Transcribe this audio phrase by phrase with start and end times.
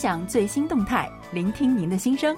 [0.00, 2.34] 享最新动态，聆听您的心声。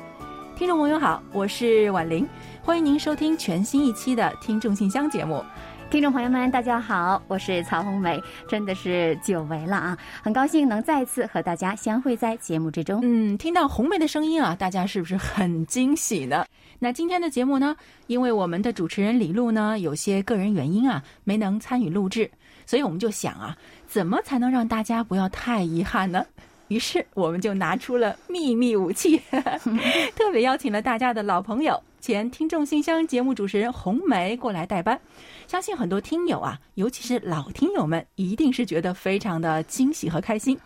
[0.56, 2.28] 听众朋友好，我是婉玲，
[2.60, 5.44] 欢迎您收听全新一期的《听众信箱》节目。
[5.88, 12.98] 听众朋友们，大家好，我是曹红梅，真的是久违了啊，很高兴能再次和大家相会在节目之中。
[13.04, 16.44] 嗯，听到红梅的声音啊，大家是不是很惊喜呢？
[16.80, 17.76] 那今天的节目呢，
[18.08, 22.28] 因为我们的主持人李璐呢有些个人原因啊，没能参与录制，
[22.66, 23.56] 所以我们就想啊，
[23.86, 26.26] 怎么才能让大家不要太遗憾呢？
[26.68, 29.20] 于是我们就拿出了秘密武器，
[30.16, 34.98] 特别邀请了大家的老朋友，前听众信箱节目主持人红梅过来代班。
[35.46, 40.58] 相信很多听友啊，尤其是老听友们，一定是觉得非常的惊喜和开心。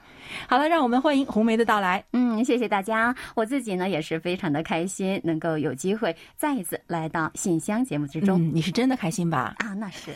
[0.48, 2.04] 好了，让我们欢迎红梅的到来。
[2.12, 3.14] 嗯，谢谢大家。
[3.34, 8.40] 我自己呢也是非常的开心，能够有机会再一次来到信箱节目之中。
[8.40, 9.54] 嗯，你是真的开心吧？
[9.58, 10.10] 啊，那是，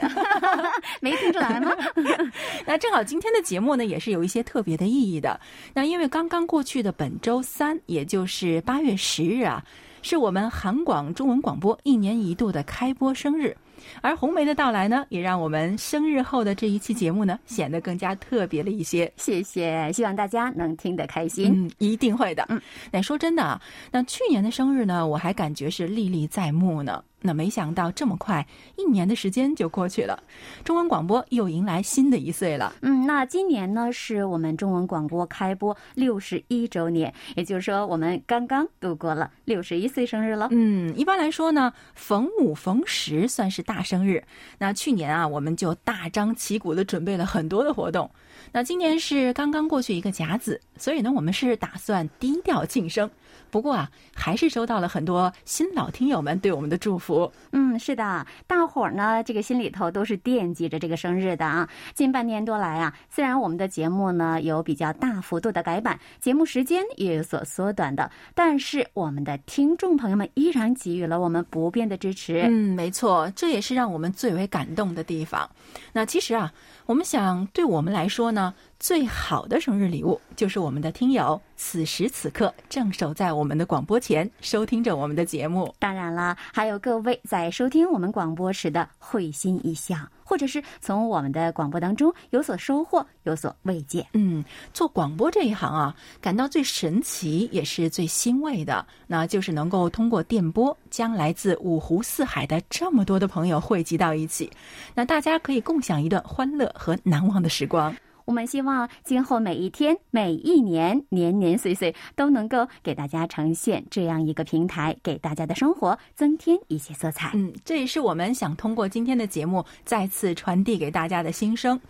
[1.01, 1.73] 没听出来吗？
[2.67, 5.41] 那正好今天的节目呢，也是有一些特别的意义的。
[5.75, 9.63] 那因为刚刚过去的本周三，也就是八月十日啊，
[10.03, 13.57] 是我们韩广中文广播一年一度的开播生日。
[14.01, 19.11] 而红梅的到来呢，也让我们生日后的这一期节目呢，显得更加特别了一些。
[19.17, 21.53] 谢谢，希望大家能听得开心。
[21.53, 22.45] 嗯，一定会的。
[22.49, 27.03] 嗯，那说真的啊，那去年的生日呢，我还感觉是历历在目呢。
[27.23, 30.23] 那没想到这么快，一年的时间就过去了，
[30.65, 32.73] 中文广播又迎来新的一岁了。
[32.83, 40.49] 嗯，那今年呢，是我们中文广播开播六十一周年，也就是说，我们刚刚度过了六十一岁生日了。
[40.51, 44.25] 嗯，一般来说呢，逢五逢十算是大生日。
[44.59, 48.11] 那去年啊，我们就大张旗鼓的准备了很多的活动。
[48.53, 53.09] 那今年是刚刚过去一个甲子，所以呢，我们是打算低调庆生。
[53.51, 57.31] 不过啊，还是收到了很多新老听友们对我们的祝福。
[57.53, 61.69] 嗯，是的，大伙儿呢，这个心里头都是惦记着这个生日的啊。
[61.95, 72.47] 近半年多来啊，虽然我们的节目呢有比较大幅度的改版，节目时间也有所缩短的，但是我们的听众朋友们依然给予了我们不变的支持。
[72.49, 75.49] 嗯，没错，这也是让我们最为感动的地方。
[75.93, 76.53] 那其实啊，
[76.91, 78.53] 我们想，对我们来说呢。
[78.81, 85.73] 最好的生日礼物就是我们的听友此时此刻正守在我们的广播前收听着我们的节目。
[85.79, 89.95] 当然了，还有各位在收听我们广播时的会心一笑，
[90.31, 94.07] 或者是从我们的广播当中有所收获、有所慰藉。
[94.13, 104.49] 嗯，做广播这一行啊，感到最神奇也是最欣慰的，那就是能够通过电波将来自五湖四海的这么多的朋友汇集到一起，
[104.95, 107.93] 那大家可以共享一段欢乐和难忘的时光。
[108.31, 117.33] 我们希望今后每一天、每一年、年年岁岁都能够给大家呈现这样一个平台，给大家的生活增添一些色彩。
[117.35, 121.81] 嗯，这也是我们想通过今天的节目再次传递给大家的心声。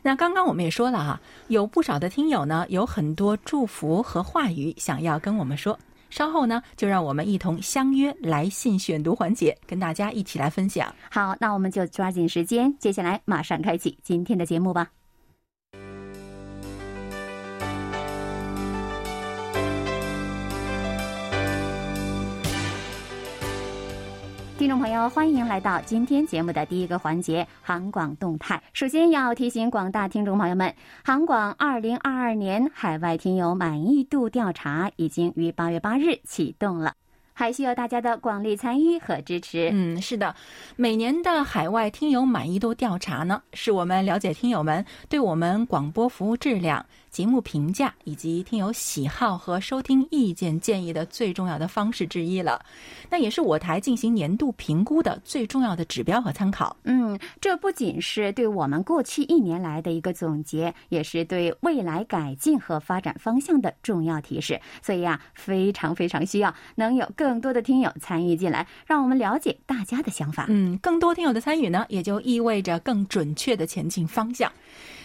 [0.00, 5.78] 那刚刚我们也说了哈，有不少的听友呢，有很多祝福和话语想要跟我们说。
[6.08, 10.90] 稍后呢，就让我们一同相约来信选读环节，跟大家一起来分享。
[11.10, 14.99] 好，那我们就抓紧时间，接下来马上开启今天的节目吧。
[24.60, 28.62] 听众朋友，欢迎来到今天节目的第一个环节——韩广动态。
[28.74, 36.92] 首先要提醒广大听众朋友们，韩广二零二二年海外听友满意度调查已经于八月八日启动了。
[37.32, 39.70] 还需要大家的广力参与和支持。
[39.72, 40.36] 嗯，是的，
[40.76, 52.62] 每年的海外听友满意度调查呢，是我们了解听友们对我们广播服务质量、节目评价以及听友喜好和收听意见建议的最重要的方式之一了。
[53.08, 56.76] 那也是我台进行年度评估的最重要的指标和参考。
[56.84, 64.60] 嗯，这不仅是对我们过去一年来的一个总结，也是对未来改进和发展方向的重要提示。
[64.82, 67.30] 所以啊，非常非常需要能有更。
[67.30, 70.46] 更多的听友参与进来，让我们了解大家的想法。
[70.48, 74.50] 嗯，更多听友的参与呢，也就意味着更准确的前进方向。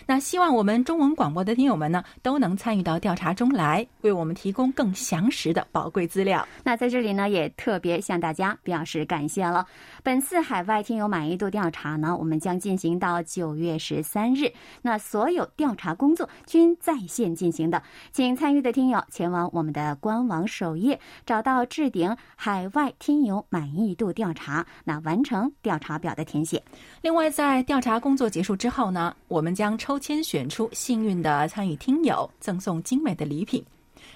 [0.06, 6.48] 那希望我们中文广播的听友们呢，都能参与到调查中来，为我们提供更详实的宝贵资料。
[6.64, 9.66] 那在这里呢，也特别向大家表示感谢了。
[10.06, 14.54] 本次海外听友满意度调查呢，我们将进行到九月十三日。
[14.84, 17.82] 那所有调查工作均在线进行的，
[18.12, 26.62] 请参与的听友前往我们的官网首页，找到置顶海外听友满意度调查，那完成调查表的填写。
[27.02, 29.96] 另外，在调查工作结束之后呢，我们将抽。
[30.06, 33.66] 签选出幸运的参与听友，赠送精美的礼品。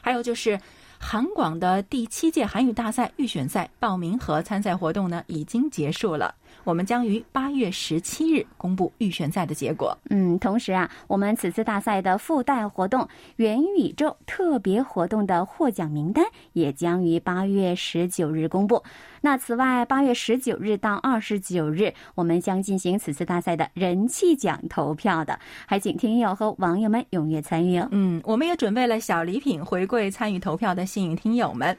[0.01, 0.59] 还有就是，
[1.01, 6.35] 韩广的第七届韩语大赛预选赛报名和参赛活动呢，已经结束了。
[6.63, 9.97] 我们将于八月十七日公布预选赛的结果。
[10.09, 13.07] 嗯，同时啊，我们此次大赛的附带活动——
[13.37, 16.23] 元宇宙特别活动的获奖名单
[16.53, 18.83] 也将于八月十九日公布。
[19.21, 27.87] 那此外，八月十九日到二十九日，我们将进行此次大赛的人气奖投票的，还请听友和网友们踊跃参与哦。
[27.91, 31.77] 嗯，我们也准备了小礼品回馈参与投票的幸运听友们。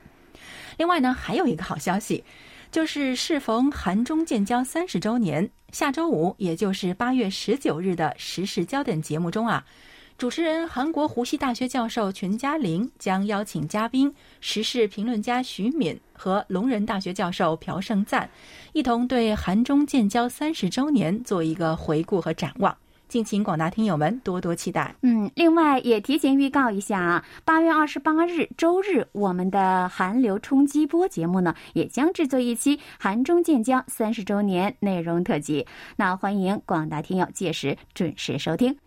[0.77, 2.25] 另外呢，还有一个好消息。
[2.71, 9.65] 就是适逢韩中建交三十周年，下周五，也就是八月十九日的时事焦点节目中啊，
[10.17, 18.31] 主持人韩国湖西大学教授全嘉玲将邀请嘉宾时事评论家徐敏和龙仁大学教授朴胜赞，
[18.73, 22.77] 一同对韩中建交三十周年做一个回顾和展望。
[23.11, 24.95] 敬请广大听友们多多期待。
[25.03, 35.67] 嗯，另外也提前预告一下啊，八月二十八日周日，我们的韩流冲击波节目呢，也将制作一期韩中建交三十周年内容特辑。
[35.97, 38.79] 那欢迎广大听友届时准时收听。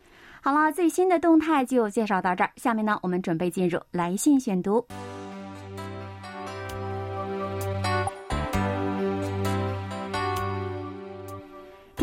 [0.41, 4.85] 好了，最新的动态就介绍到这儿，下面呢，我们准备进入来信选读。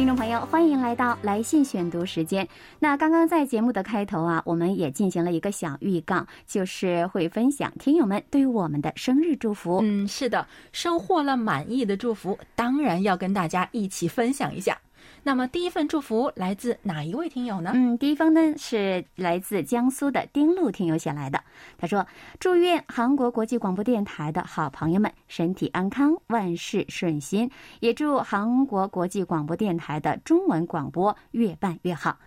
[0.01, 2.49] 听众朋友，欢迎来到来信选读时间。
[2.79, 9.81] 那刚刚在节目的开头啊，我们也进行了一个小预告，就是会分享听友们对于我们的生日祝福。
[9.83, 14.80] 嗯，是的，收获了满意的祝福，当然要跟大家一起分享一下。
[15.23, 17.73] 那么第一份祝福来自哪一位听友呢？
[17.75, 21.39] 嗯，第一封呢是来自江苏的丁路听友写来的。
[21.77, 22.07] 他说
[22.41, 27.51] ：“祝愿韩国国际广播电台的好朋友们身体安康，万事顺心。
[27.81, 32.19] 也祝韩国国际广播电台的中文广播越办越好。”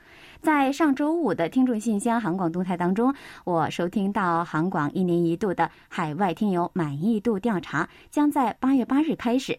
[0.42, 3.16] 在上周五的听众信箱韩广动态当中，
[3.46, 9.58] 我收听到韩广一年一度的海外听友满意度调查将在八月八日开始。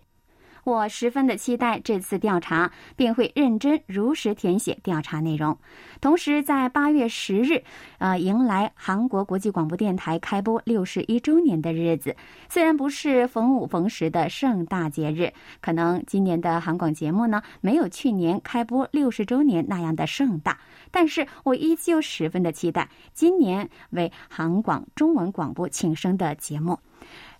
[0.65, 5.57] 我十分的期待这次调查，并会认真如实填写调查内容。
[6.01, 7.63] 同时，在八月十日，
[7.99, 12.17] 呃，迎来韩国国际广播电台开播六十一周年的日子。
[12.49, 20.59] 虽然不是逢五逢十的盛大节日，可能今年的韩广节目呢，没有去年开播六十周年那样的盛大，
[20.91, 26.79] 但是我依旧十分的期待今年为韩广中文广播庆生的节目。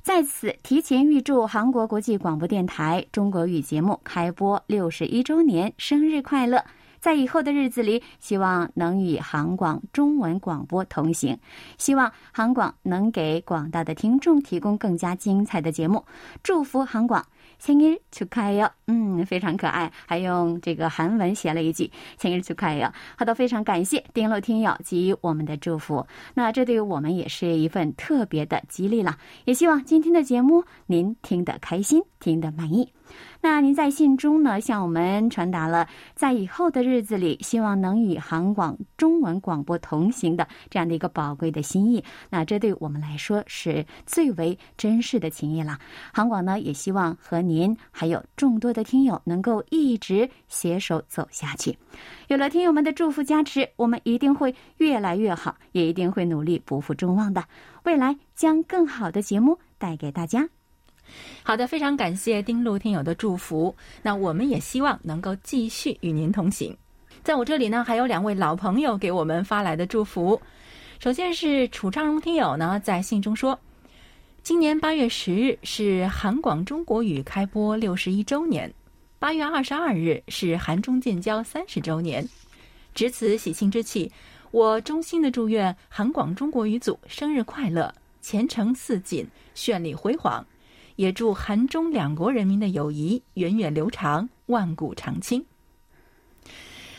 [0.05, 6.63] 在此提前预祝韩国国际广播电台中国语节目开播六十一周年生日快乐！
[7.01, 11.39] 在以后的日子里，希望能与韩广中文广播同行，
[11.79, 16.05] 希望韩广能给广大的听众提供更加精彩的节目。
[16.43, 17.25] 祝福韩广！
[17.64, 18.70] 생일축하해 요。
[18.88, 22.92] 嗯，非常可爱，还用这个韩文写了一句생일축하해 요。
[23.18, 26.06] 好的，非常感谢丁乐听友给予我们的祝福。
[26.34, 29.18] 那这对于我们也是一份特别的激励了。
[29.46, 32.92] 也希望今天的节目您听得开心，听得满意。
[33.41, 42.03] 那您在信中呢，向我们传达了在以后的日子里，希望能与韩广中文广播同行的这样的一个宝贵的心意。
[42.31, 45.79] 那这对我们来说是最为真实的情谊了。
[46.13, 51.77] 韩广呢，也希望和您还有众多的听友能够一直携手走下去。
[52.29, 57.45] 有了听友们的祝福加持，我们一定会越来越好，也一定会努力不负众望的。
[57.85, 60.54] 未来将更好的节目带给大家。
[61.43, 63.75] 好的，非常感谢丁路听友的祝福。
[64.03, 66.77] 那我们也希望能够继续与您同行。
[67.23, 70.41] 在我这里呢，还有两位老朋友给我们发来的祝福。
[70.99, 73.59] 首先是楚昌荣听友呢，在信中说，
[74.43, 78.73] 今年八月十日是韩广中国语开播六十一周年，
[79.19, 82.27] 八月二十二日是韩中建交三十周年。
[82.95, 84.11] 值此喜庆之际，
[84.51, 90.45] 我衷心的祝愿韩广中国语组生日快乐，前程似锦，绚丽辉煌。
[90.97, 95.45] 也祝韩中两国人民的友谊源远流长、万古长青。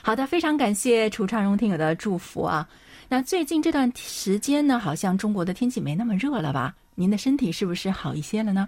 [0.01, 2.69] 好的，非常感谢楚畅荣听友的祝福啊！
[3.09, 6.75] 那最近这段时间呢，好像中国的天气没那么热了吧？
[6.93, 8.67] 您的身体是不是好一些了呢？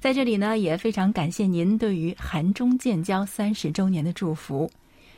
[0.00, 4.70] 在这里呢，也非常感谢您对于韩中建交三十周年的祝福。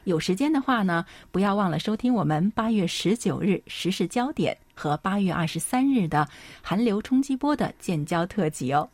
[0.05, 6.29] 有时间的话呢，不要忘了收听我们八月十九日时事焦点和八月二十三日的
[6.63, 8.89] 韩流冲击波的建交特辑哦。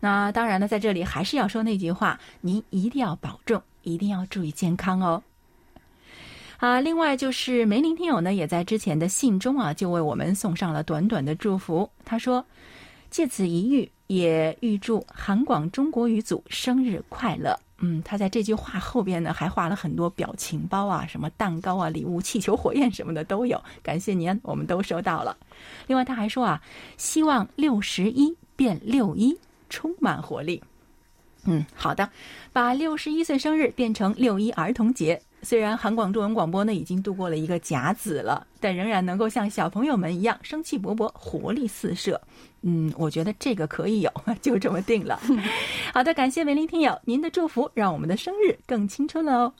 [0.00, 5.22] 那当然呢，在这里还是要说那句话，您一定要保重，一定要注意健康哦。
[6.58, 11.88] 啊，另外就是梅林听友呢，也在之前的信中啊，就为我们送上了短短的祝福。
[12.04, 12.44] 他说
[13.10, 23.62] ：“借此一遇，也预祝韩广中国语组生日快乐。”嗯，他在这句话后边呢，还画了很多表情包啊，什么蛋糕啊、礼物、气球、火焰什么的都有。
[23.80, 25.36] 感谢您，我们都收到了。
[25.86, 26.60] 另外他还说啊，
[26.96, 29.38] 希望六十一变六一。
[29.68, 30.62] 充满活力。
[31.44, 32.10] 嗯，好的，
[32.52, 35.20] 把六十一岁生日变成六一儿童节。
[35.40, 42.20] 虽然韩广中文广播呢已经度过了一个甲子了，但仍然能够像小朋友们一样生气勃勃、活力四射。
[42.62, 45.20] 嗯，我觉得这个可以有， 就这么定了。
[45.94, 49.52] 好的，感谢梅林听友您的祝福，让我们的生日更青春了哦。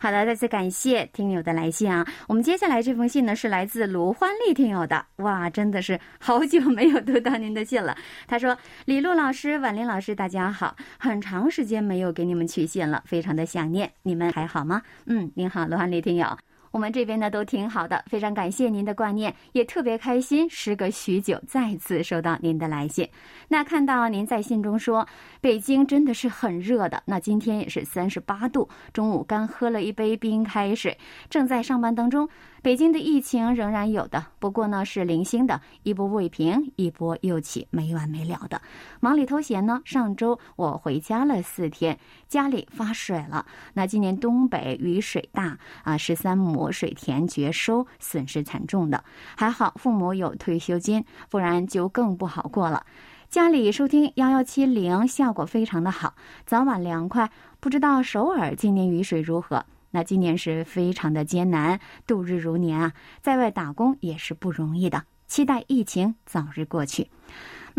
[0.00, 2.06] 好的，再次感谢听友的来信啊！
[2.26, 7.96] 我们接下来这封信呢是来自卢欢丽听友的，哇，真的是好久没有读到您的信了。
[8.26, 8.56] 他说
[8.86, 16.38] ：“李璐老师、婉玲老师，大家好，很长时间没有给你们取信了，非常的想念，你们还好吗？”嗯，您好，卢欢丽听友。
[16.78, 23.08] 我们这边呢都挺好的，非常感谢您的挂念，也特别开心，时隔许久再次收到您的来信。
[23.48, 25.04] 那看到您在信中说，
[25.40, 30.96] 北京真的是很热的，那今天也是三十八度，中午刚喝了一杯冰开水，
[31.28, 32.28] 正在上班当中。
[32.60, 38.60] 北京的疫情仍然有的，不过呢是零星的，一波未平，一波又起，没完没了的。
[39.00, 43.46] 忙里偷闲呢，上周我回家了四天，家里发水了。
[43.74, 49.04] 那今年东北雨水大啊，十三亩水田绝收，损失惨重的。
[49.36, 52.84] 还好父母有退休金，不然就更不好过了。
[53.30, 57.30] 家里收听幺幺七零效果非常的好，早晚凉快。
[57.60, 59.64] 不知道首尔今年雨水如何？
[59.90, 62.92] 那今年是非常的艰难，度日如年啊，
[63.22, 65.04] 在外打工也是不容易的。
[65.26, 67.10] 期待疫情早日过去。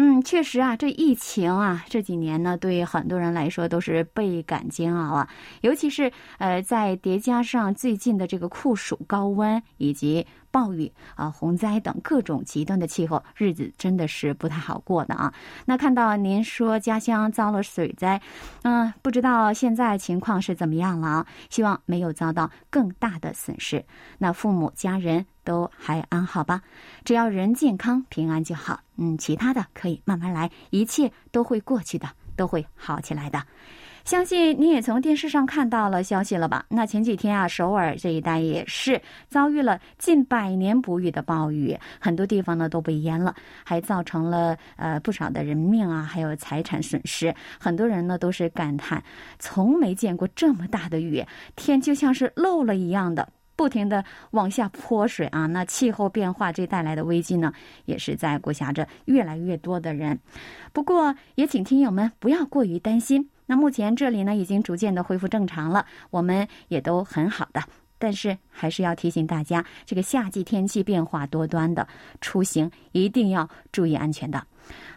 [0.01, 5.29] 嗯，确实啊，这疫情啊，这几年呢，对很多人来说都是倍感煎熬啊。
[5.59, 15.33] 尤其是呃，在叠加上最近的这个酷暑、高温以及暴雨啊、洪灾等各种极端的气候，日子真的是不太好过的啊。
[15.65, 18.21] 那看到您说家乡遭了水灾，
[18.61, 21.27] 嗯，不知道现在情况是怎么样了啊？
[21.49, 23.83] 希望没有遭到更大的损失。
[24.17, 25.25] 那父母家人。
[25.49, 26.61] 都还安好吧？
[27.03, 28.81] 只要人健康平安就好。
[28.97, 33.41] 嗯，其他的可以慢慢来，一切都会过去的，都会好起来的。
[34.05, 36.65] 相信你也从电视上看到了消息了吧？
[36.69, 47.33] 那前几天啊，首尔这一带也是遭遇了近百年不遇的暴雨，很多地方呢都被淹了，还造成了呃不少的人命啊，还有财产损失。
[47.59, 49.03] 很多人呢都是感叹，
[49.39, 51.25] 从没见过这么大的雨，
[51.55, 53.29] 天就像是漏了一样的。
[53.59, 57.51] 不停的往下泼水啊，那气候变化这带来的危机呢，
[57.83, 60.17] 也是在裹挟着越来越多的人。
[60.71, 63.29] 不过，也请听友们不要过于担心。
[63.47, 67.61] 那目前这里呢，已经逐渐的恢复正常了，我们也都很好的。
[67.97, 71.85] 但是还是要提醒大家，这个夏季天气变化多端的，
[72.21, 74.41] 出行一定要注意安全的。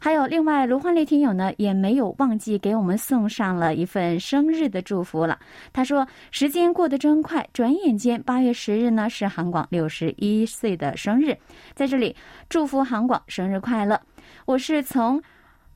[0.01, 5.39] 还有另外，卢焕丽听友呢也没有忘记给我们送上了一份生日的祝福了。
[5.73, 11.37] 他说：“时间过得真快，转眼间八月十日呢是韩广六十一岁的生日，
[11.75, 12.15] 在这里
[12.49, 14.01] 祝福韩广生日快乐。”
[14.47, 15.23] 我是从。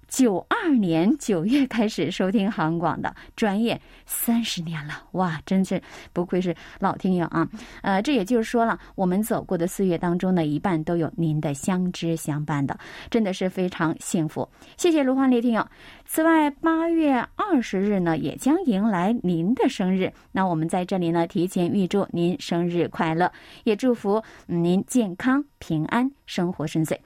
[0.09, 5.81] 九二年九月开始收听韩广的，转眼三十年了，哇，真是
[6.13, 7.49] 不愧是老听友啊！
[7.83, 12.79] 呃，这也就是说了，我们走过的岁月当中呢，一半都有您的相知相伴的，
[13.11, 14.49] 真的是非常幸福。
[14.77, 15.67] 谢谢卢焕丽听友。
[16.05, 23.31] 此外，八月二十日呢，也将迎来您的生日，那我们在这里呢，提前预祝您生日快乐，
[23.65, 27.01] 也祝福您健康平安，生活顺遂。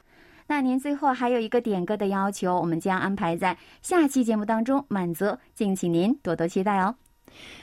[0.50, 6.92] 那您最后还有一个点歌的要求，我们将安排在下期节目当中满足，敬请您多多期待哦。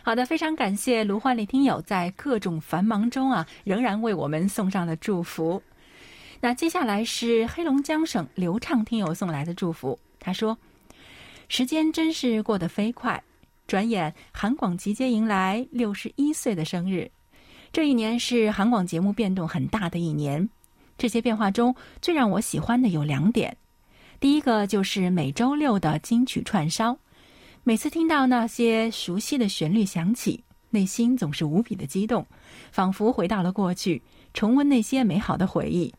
[0.02, 5.62] 好的，非常感谢卢焕丽听友在各种繁忙中啊，仍然为我们送上了祝福。
[6.40, 10.58] 那接下来是黑龙江省流畅听友送来的祝福，他说
[11.50, 13.22] ：“时间真是过得飞快，
[13.68, 17.12] 转眼韩广即将迎来六十一岁的生日，
[17.74, 20.50] 这一年是韩广节目变动很大的一年。”
[20.98, 23.56] 这些变化中最让我喜欢的有两点，
[24.20, 26.98] 第一个就是每周六的金曲串烧，
[27.64, 32.26] 每次听到那些熟悉的旋律响起，内心总是无比的激动，
[32.72, 34.02] 仿佛回到了过去，
[34.34, 35.94] 重温那些美好的回忆。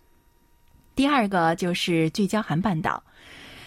[0.96, 3.00] 第二个就是聚焦韩半岛，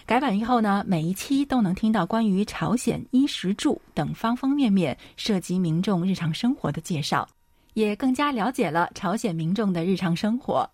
[0.05, 7.25] 改版以后呢，每一期都能听到关于朝鲜衣食住等方方面面涉及民众日常生活的介绍，
[7.73, 10.69] 也更加了解了朝鲜民众的日常生活。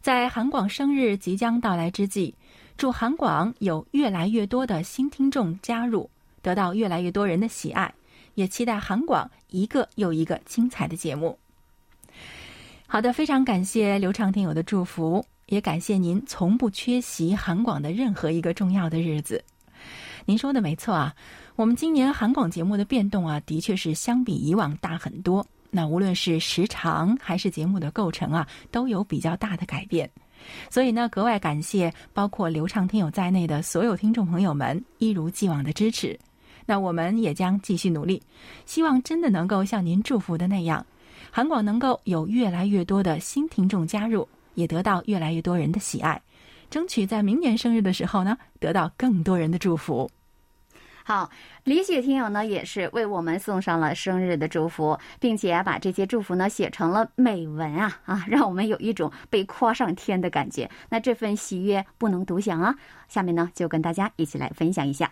[0.00, 2.34] 在韩广生日即将到来之际，
[2.76, 6.08] 祝韩广有越来越多的新听众加入，
[6.40, 7.92] 得到越来越多人的喜爱，
[8.34, 11.38] 也期待韩广一个又一个精彩的节目。
[12.86, 19.44] 好的，非常感谢刘畅听友的祝福，也感谢您从不缺席韩广的任何一个重要的日子。
[20.24, 21.14] 您说的没错啊，
[21.56, 25.44] 我们今年韩广节目的变动啊，的确是相比以往大很多。
[25.70, 30.10] 那无论是时长还是节目的构成啊，都有比较大的改变，
[30.70, 36.18] 所以呢，格外感谢包括流畅听友在内的所有听众朋友们一如既往的支持。
[36.64, 38.22] 那我们也将继续努力，
[38.66, 40.84] 希望真的能够像您祝福的那样，
[41.30, 46.20] 韩广能够有越来越多的新听众加入，也得到越来越多人的喜爱，
[46.68, 50.10] 争取在明年生日的时候呢，得到更多人的祝福。
[51.08, 51.30] 好，
[51.64, 60.70] 李雪听友呢也是为我们送上了生日的祝福，并且把这些祝福呢写成了美文啊 啊，让我们有一种被夸上天的感觉。
[60.90, 62.74] 那这份喜悦不能独享啊，
[63.08, 65.10] 下面呢就跟大家一起来分享一下。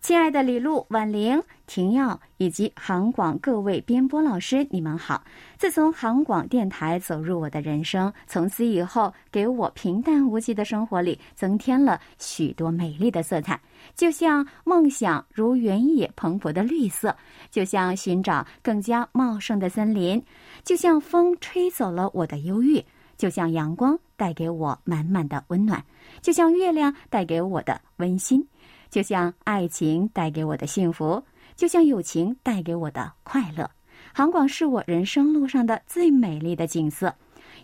[0.00, 5.22] 亲爱的李璐、婉玲、婷耀以及韩广各位编播老师，你们好！
[5.58, 13.60] 自从韩广电台走入我的人生，从此以后，给我平淡无奇的生活里增添了许多美丽的色彩，
[13.94, 17.14] 就像梦想如原野蓬勃的绿色，
[17.50, 20.22] 就像寻找更加茂盛的森林，
[20.62, 22.82] 就像风吹走了我的忧郁，
[23.16, 25.84] 就像阳光带给我满满的温暖，
[26.22, 28.46] 就像月亮带给我的温馨。
[28.90, 31.22] 就像爱情带给我的幸福，
[31.56, 33.70] 就像友情带给我的快乐，
[34.14, 37.14] 韩广是我人生路上的最美丽的景色。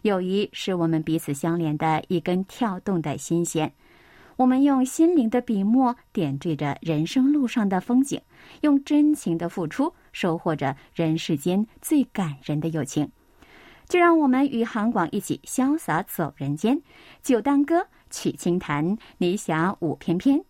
[0.03, 3.73] 友谊是我们彼此相连的一根跳动的心弦。
[4.37, 8.21] 我们用心灵的笔墨点缀着人生路上的风景，
[8.63, 13.09] 用真情的付出收获着人世间最感人的友情。
[13.89, 16.83] 就让我们与韩广一起潇洒走人间。
[17.23, 20.45] 酒当歌，曲轻弹，你想舞翩翩。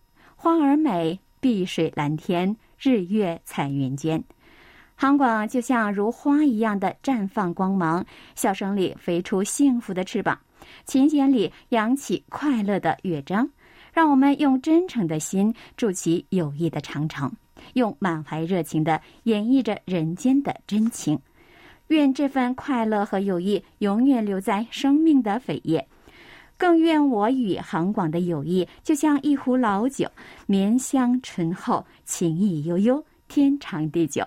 [0.45, 4.23] 花儿美，碧水蓝天，日月彩云间。
[4.93, 10.37] 韩广就像如花一样的绽放光芒，笑声里飞出幸福的翅膀，
[10.85, 13.49] 琴弦里扬起快乐的乐章。
[13.91, 17.33] 让我们用真诚的心筑起友谊的长城，
[17.73, 21.19] 用满怀热情的演绎着人间的真情。
[21.87, 25.87] 愿这份快乐和友谊永远留在生命的扉页。
[26.57, 30.09] 更愿我与韩广的友谊就像一壶老酒，
[30.45, 34.25] 绵香醇厚，情意悠悠，天长地久。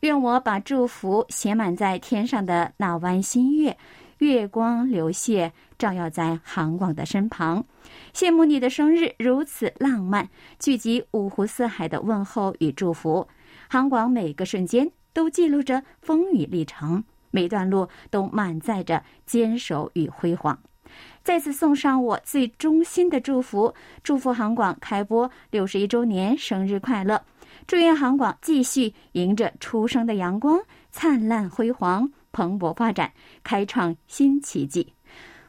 [0.00, 3.76] 愿我把祝福写满在天上的那弯新月，
[4.16, 7.62] 月光流泻，照耀在韩广的身旁。
[8.14, 13.28] 羡慕你的生日如此浪漫，聚集五湖四海的问候与祝福。
[13.68, 20.58] 韩广每个瞬间都记录着风雨历程，每段路都满载着坚守与辉煌。
[21.22, 27.22] 再次送上我最衷心的祝福，祝福航广开播六十一周年生日快乐！
[27.66, 30.58] 祝愿航广继续迎着初升的阳光，
[30.90, 33.12] 灿烂辉煌，蓬勃发展，
[33.44, 34.92] 开创新奇迹！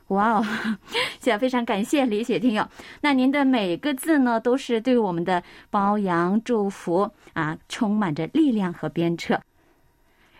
[0.07, 0.45] 哇哦，
[1.21, 2.67] 现在非常感谢李雪听友，
[2.99, 9.41] 那您的每个字呢，都是对我们的褒扬祝福啊，充满着力量和鞭策，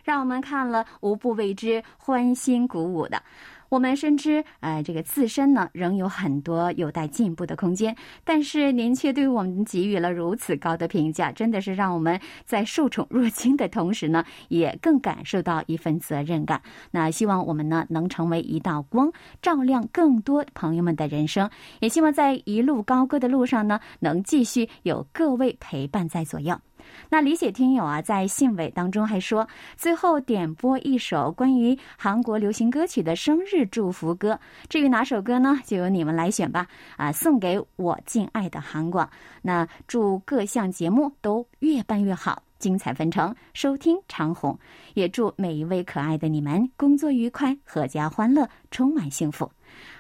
[0.04, 3.24] 让我们看了无不为之欢欣鼓舞的。
[3.72, 16.62] 我们深知，呃，这个自身呢仍有很多有待进步的空间，但是您却对我们给予了如此高的评价，真的是让我们在受宠若惊的同时呢，也更感受到一份责任感。
[16.92, 19.10] 那希望我们呢能成为一道光，
[19.42, 26.60] 照亮更多朋友们的人生，也希望在一路高歌的路上呢，能继续有各位陪伴在左右。
[27.10, 34.40] 那李雪听友啊，在信尾当中还说，最后点播一首关于韩国流行歌曲的生日祝福歌。
[34.70, 35.60] 至于哪首歌呢？
[35.66, 36.68] 就由你们来选吧。
[36.98, 39.10] 啊，送给我敬爱的韩广。
[39.42, 44.58] 那祝各项节目都越办越好，精彩纷呈，收听长虹。
[44.94, 49.52] 也祝每一位可爱的你们工作愉快，阖家欢乐，充满幸福。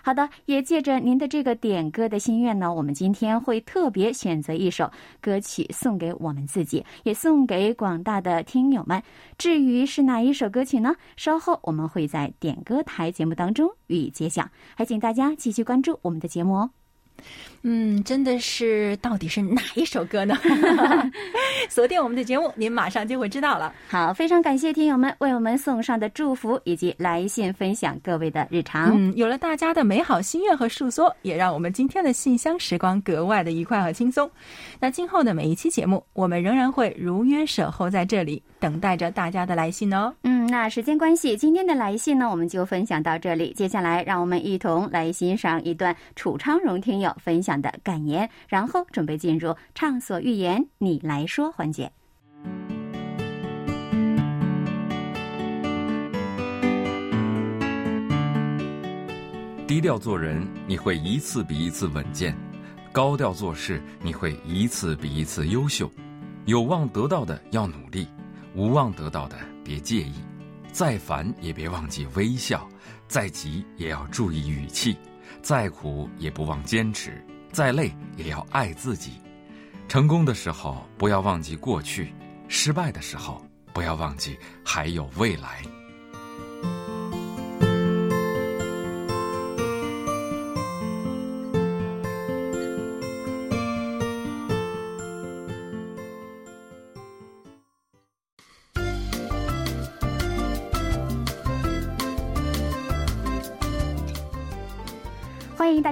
[0.03, 9.01] 好的，也借着您的这个点歌的心愿呢，我们今天会特别选择一首歌曲送给我们自己，也送给广大的听友们。
[9.37, 10.95] 至于是哪一首歌曲呢？
[11.15, 16.80] 稍后我们会在点歌台节目当中予以揭晓，还请大家继续关注我们的节目哦。
[17.63, 20.35] 嗯，真的是，到底是哪一首歌呢？
[21.69, 23.71] 锁定我们的节目，您马上就会知道了。
[23.87, 28.91] 好，非常感谢听友们为我们送上的祝福以及来信分享各位的日常。
[28.95, 34.29] 嗯，有了大家的美好心愿和诉说，也让我们今天的信箱时光格外的愉快和轻松。
[34.79, 40.11] 那今后的每一期节目，我们仍然会如约守候在这里，等待着大家的来信哦。
[40.23, 43.53] 嗯，那时间关系，今天的来信呢，我们就分享到这里。
[43.53, 47.61] 接下来，让我们一同来欣赏一段楚昌荣听友分享。
[47.61, 51.91] 的感言，然后准备进入畅所欲言，你来说环节。
[59.67, 62.33] 低调做人，你会一次比一次稳健；
[62.91, 65.87] 高调做事，你会一次比一次优秀。
[66.45, 68.07] 有望得到的要努力，
[68.55, 70.15] 无望得到的别介意。
[70.71, 72.67] 再烦也别忘记微笑，
[73.07, 74.97] 再急也要注意语气，
[75.41, 77.23] 再苦也不忘坚持。
[77.51, 79.11] 再累也要爱自己，
[79.89, 82.13] 成功的时候不要忘记过去，
[82.47, 85.61] 失败的时候不要忘记还有未来。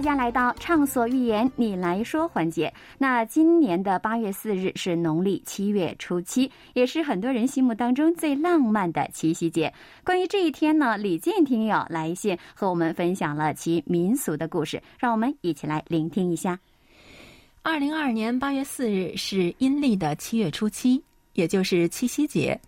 [0.09, 2.73] 家来到《畅所欲言》，你来说环节。
[2.97, 9.71] 那今年的八月四日是农历七月初七，也是很多人心目当中最浪漫的七夕节。
[10.03, 16.59] 关于这一天呢，李健听友来信和我们分享了其民俗的故事，让我们一起来聆听一下。
[17.61, 22.59] 二零二二年八月四日是阴历的七月初七，也就是七夕节。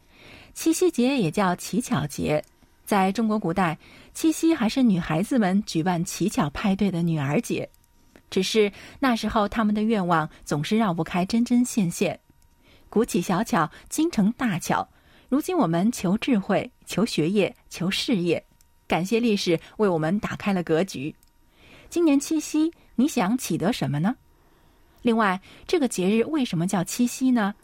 [0.53, 2.43] 七夕节也叫乞巧节。
[2.91, 3.77] 在中国古代，
[4.13, 7.69] 七夕还是女孩子们举办乞巧派对的女儿节，
[8.29, 12.19] 只是那时候他们的愿望总是绕不开真真线线。
[12.89, 14.85] 鼓起小巧，精成大巧。
[15.29, 18.45] 如今我们求智慧、求学业、求事业，
[18.89, 21.15] 感谢历史为我们打开了格局。
[21.87, 24.13] 今年七夕，你想祈得什么呢？
[25.01, 27.55] 另外，这个节日为什么叫七夕呢？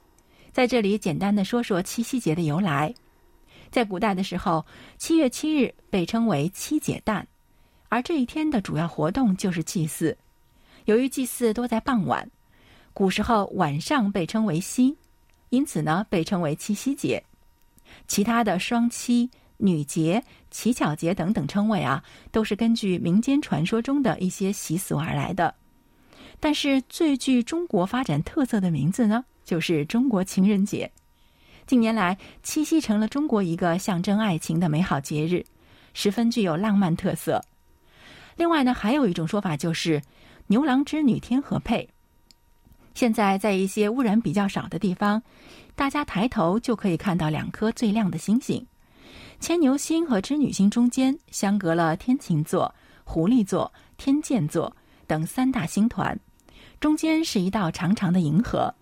[0.54, 2.94] 在这里简单的说说七夕节的由来。
[3.72, 4.66] 在古代的时候，
[4.98, 7.28] 七月七日被称为七姐诞，
[7.90, 10.18] 而这一天的主要活动就是祭祀。
[10.86, 12.30] 由于祭祀多在傍晚，
[12.94, 14.96] 古时候晚上被称为夕，
[15.50, 17.24] 因此呢被称为七夕节。
[18.08, 25.54] 其他的双七、女节、乞巧节等等称谓啊，都是根据民间传说中的一些习俗而来的。
[26.40, 30.92] 但是最具中国发展特色的名字呢，就是中国情人节。
[31.68, 35.46] 近年来，七夕成了中国一个象征爱情的美好节日，
[35.94, 37.44] 十分具有浪漫特色。
[38.38, 40.02] 另外呢，还有一种说法就是
[40.48, 41.90] “牛郎织女天合配”。
[42.96, 45.22] 现在在一些污染比较少的地方，
[45.76, 48.66] 大家抬头就可以看到两颗最亮的星星——
[49.42, 54.74] 牵牛星和织女星中间相隔了天琴座、狐狸座、天剑座
[55.06, 56.18] 等三大星团，
[56.80, 58.74] 中间是一道长长的银河。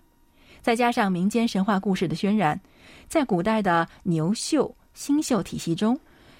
[0.61, 2.59] 再加上民间神话故事的渲染，
[3.07, 5.99] 在古代的牛宿、星宿体系中，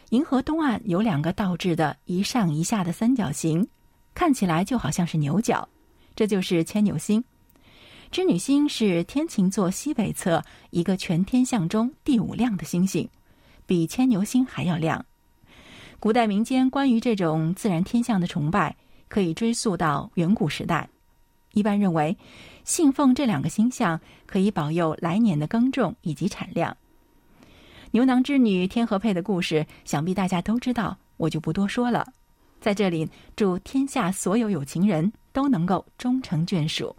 [0.10, 3.67] 银河东岸有两个倒置的一上一下的三角形，
[4.13, 5.67] 看起来就好像是牛角，
[6.15, 7.23] 这就是牵牛星。
[8.12, 13.10] 织女星是天琴座西北侧一个全天象中第五亮的星星，
[13.65, 15.06] 比牵牛星还要亮。
[15.99, 18.75] 古代民间关于这种自然天象的崇拜，
[19.08, 20.88] 可以追溯到远古时代。
[21.54, 22.15] 一般认为，
[22.65, 26.75] 信奉这两个星象可以保佑来年的耕种以及产量。
[27.91, 32.12] 牛郎织女天河配的故事，想必大家都知道，我就不多说了。
[32.60, 36.93] 在这里，祝天下所有有情人都能够终成眷属。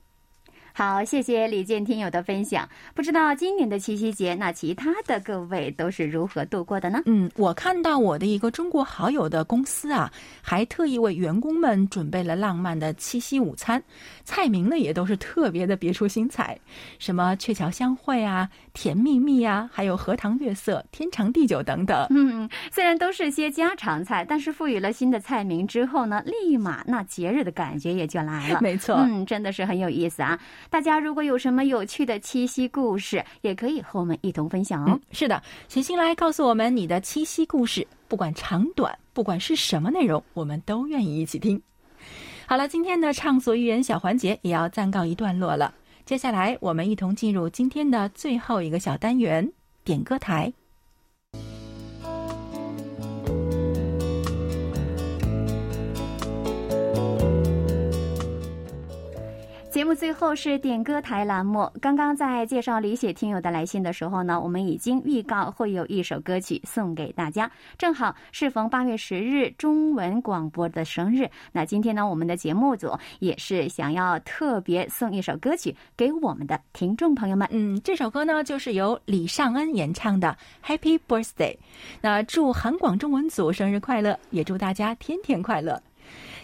[0.79, 2.69] 好，谢谢李健听友的分享。
[2.95, 7.01] 不知道今年的七夕节，那其他的各位都是如何度过的呢？
[7.07, 10.12] 嗯，我看到我的一个中国好友的公司啊，
[10.43, 13.83] 还特意为员工们准备了浪漫的七夕午餐，
[14.23, 16.59] 菜名呢也都是特别的别出心裁，
[16.99, 22.07] 什么鹊桥相会啊、甜蜜蜜啊，还有荷塘月色、天长地久等等。
[22.11, 28.61] 嗯，虽然都是些家常菜，但是赋予了新的菜名之后呢，立马那节日的感觉也就来了。
[28.61, 30.39] 没错，嗯，真的是很有意思啊。
[30.68, 34.98] 大家如果有什么有趣的七夕故事，也可以和我们一同分享哦。
[35.12, 41.61] 是的，写信来告诉我们你的七夕故事，不管长短，不管是什么内容，我们都愿意一起听。
[42.46, 45.72] 好了，今天的畅所欲言小环节也要暂告一段落了。
[46.05, 49.50] 接下来，我们一同进入今天的最后一个小单元——
[49.83, 50.52] 点歌台。
[59.77, 61.71] 节目最后是点歌台栏目。
[61.83, 67.51] 刚刚在介绍李雪听友的来信的时候呢，我们已经预告会有一首歌曲送给大家。
[67.77, 77.47] 正好适逢八月十日中文广播的生日，那今天呢，我们的节目组也是想要特别送一首歌曲给我们的听众朋友们。
[77.53, 80.35] 嗯，这首歌呢就是由李尚恩演唱的
[80.67, 81.55] 《Happy Birthday》。
[82.01, 85.79] 那祝韩广中文组生日快乐，也祝大家天天快乐。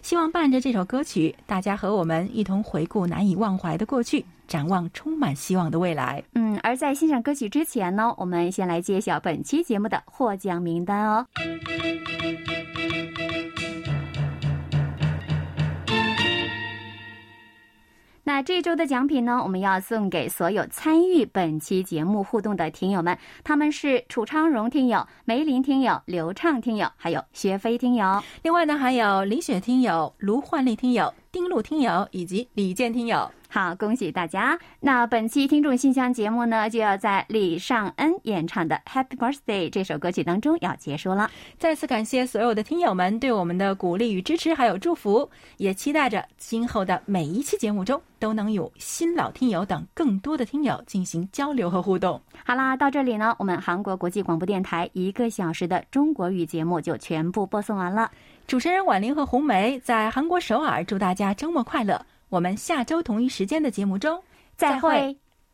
[0.02, 6.22] 希望伴着这首歌曲，大家和我们一同回顾难以忘怀的过去，展望充满希望的未来。
[6.34, 11.26] 嗯，而在欣赏歌曲之前呢，我们先来揭晓本期节目的获奖名单哦。
[18.24, 28.22] 那这周的奖品呢，我们要送给所有参与本期节目互动的听友们，他们是楚昌荣听友、梅林听友、刘畅听友，还有薛飞听友。
[28.42, 33.28] 另外呢，还有李雪听友、卢焕丽听友、丁露听友以及李健听友。
[33.54, 34.58] 好，恭喜大家！
[34.80, 41.30] 那本期听众信箱节目呢，就要在李尚恩演唱的《Happy Birthday》这首歌曲当中要结束了。
[41.58, 52.18] 再次感谢所有的听友们对我们的鼓励与支持，还有祝福，也期待着今后的每一期节目中都能有新老听友等更多的听友进行交流和互动。
[52.46, 58.10] 好啦，到这里呢，我们韩国国际广播电台一个小时的中国语节目就全部播送完了。
[58.46, 62.00] 主持人婉玲和红梅在韩国首尔，祝大家周末快乐。
[62.32, 64.18] 我们下周同一时间的节目中
[64.56, 65.14] 再会。